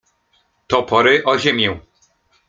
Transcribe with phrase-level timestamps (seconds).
[0.67, 1.79] Topory o ziemię!